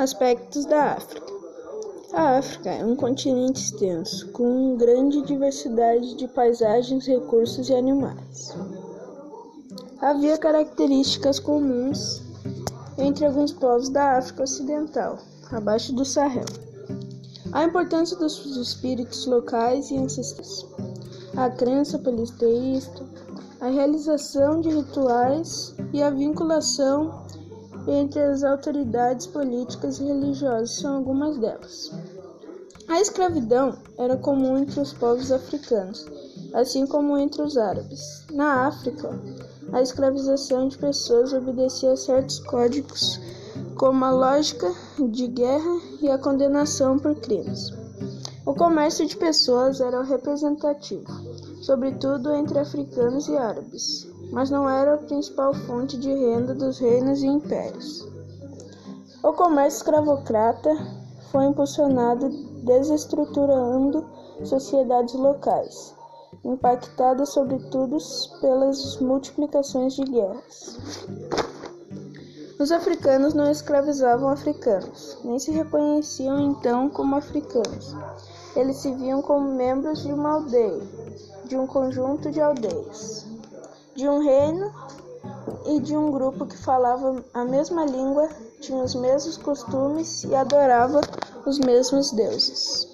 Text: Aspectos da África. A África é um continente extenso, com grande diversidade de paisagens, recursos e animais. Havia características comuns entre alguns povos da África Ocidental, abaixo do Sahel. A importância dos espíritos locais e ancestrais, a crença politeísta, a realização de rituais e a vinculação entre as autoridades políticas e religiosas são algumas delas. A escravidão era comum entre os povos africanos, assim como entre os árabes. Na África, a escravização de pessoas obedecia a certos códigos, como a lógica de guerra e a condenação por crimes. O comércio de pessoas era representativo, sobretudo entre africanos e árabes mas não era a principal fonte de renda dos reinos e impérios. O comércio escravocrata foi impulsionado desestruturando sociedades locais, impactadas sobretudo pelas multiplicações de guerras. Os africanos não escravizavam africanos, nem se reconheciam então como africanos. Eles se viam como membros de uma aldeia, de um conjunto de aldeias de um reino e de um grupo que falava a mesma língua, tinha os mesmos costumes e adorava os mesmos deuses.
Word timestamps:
Aspectos 0.00 0.64
da 0.64 0.94
África. 0.94 1.30
A 2.14 2.38
África 2.38 2.70
é 2.70 2.82
um 2.82 2.96
continente 2.96 3.60
extenso, 3.60 4.28
com 4.28 4.74
grande 4.74 5.20
diversidade 5.20 6.14
de 6.14 6.26
paisagens, 6.26 7.06
recursos 7.06 7.68
e 7.68 7.74
animais. 7.74 8.56
Havia 10.00 10.38
características 10.38 11.38
comuns 11.38 12.22
entre 12.96 13.26
alguns 13.26 13.52
povos 13.52 13.90
da 13.90 14.16
África 14.16 14.44
Ocidental, 14.44 15.18
abaixo 15.52 15.92
do 15.94 16.06
Sahel. 16.06 16.46
A 17.52 17.64
importância 17.64 18.16
dos 18.16 18.56
espíritos 18.56 19.26
locais 19.26 19.90
e 19.90 19.98
ancestrais, 19.98 20.64
a 21.36 21.50
crença 21.50 21.98
politeísta, 21.98 23.04
a 23.60 23.66
realização 23.66 24.62
de 24.62 24.70
rituais 24.70 25.74
e 25.92 26.02
a 26.02 26.08
vinculação 26.08 27.20
entre 27.86 28.20
as 28.22 28.42
autoridades 28.42 29.26
políticas 29.26 29.98
e 29.98 30.04
religiosas 30.04 30.72
são 30.72 30.96
algumas 30.96 31.38
delas. 31.38 31.90
A 32.88 33.00
escravidão 33.00 33.78
era 33.96 34.16
comum 34.16 34.58
entre 34.58 34.80
os 34.80 34.92
povos 34.92 35.30
africanos, 35.30 36.06
assim 36.52 36.86
como 36.86 37.16
entre 37.16 37.40
os 37.42 37.56
árabes. 37.56 38.24
Na 38.32 38.66
África, 38.66 39.08
a 39.72 39.80
escravização 39.80 40.68
de 40.68 40.76
pessoas 40.76 41.32
obedecia 41.32 41.92
a 41.92 41.96
certos 41.96 42.40
códigos, 42.40 43.20
como 43.76 44.04
a 44.04 44.10
lógica 44.10 44.72
de 44.98 45.28
guerra 45.28 45.80
e 46.02 46.10
a 46.10 46.18
condenação 46.18 46.98
por 46.98 47.14
crimes. 47.14 47.72
O 48.44 48.54
comércio 48.54 49.06
de 49.06 49.16
pessoas 49.16 49.80
era 49.80 50.02
representativo, 50.02 51.06
sobretudo 51.62 52.34
entre 52.34 52.58
africanos 52.58 53.28
e 53.28 53.36
árabes 53.36 54.10
mas 54.32 54.50
não 54.50 54.68
era 54.68 54.94
a 54.94 54.98
principal 54.98 55.52
fonte 55.52 55.98
de 55.98 56.08
renda 56.08 56.54
dos 56.54 56.78
reinos 56.78 57.22
e 57.22 57.26
impérios. 57.26 58.08
O 59.22 59.32
comércio 59.32 59.78
escravocrata 59.78 60.70
foi 61.30 61.44
impulsionado 61.44 62.28
desestruturando 62.64 64.06
sociedades 64.44 65.14
locais, 65.14 65.94
impactadas 66.44 67.30
sobretudo 67.30 67.98
pelas 68.40 68.98
multiplicações 69.00 69.94
de 69.94 70.04
guerras. 70.04 70.78
Os 72.58 72.70
africanos 72.70 73.34
não 73.34 73.50
escravizavam 73.50 74.28
africanos, 74.28 75.18
nem 75.24 75.38
se 75.38 75.50
reconheciam 75.50 76.40
então 76.40 76.88
como 76.90 77.16
africanos. 77.16 77.94
Eles 78.54 78.76
se 78.76 78.92
viam 78.94 79.22
como 79.22 79.54
membros 79.54 80.02
de 80.02 80.12
uma 80.12 80.34
aldeia, 80.34 80.82
de 81.46 81.56
um 81.56 81.66
conjunto 81.66 82.30
de 82.30 82.40
aldeias 82.40 83.29
de 84.00 84.08
um 84.08 84.24
reino 84.24 84.72
e 85.66 85.78
de 85.78 85.94
um 85.94 86.10
grupo 86.10 86.46
que 86.46 86.56
falava 86.56 87.22
a 87.34 87.44
mesma 87.44 87.84
língua, 87.84 88.30
tinha 88.58 88.82
os 88.82 88.94
mesmos 88.94 89.36
costumes 89.36 90.24
e 90.24 90.34
adorava 90.34 91.02
os 91.44 91.58
mesmos 91.58 92.10
deuses. 92.10 92.89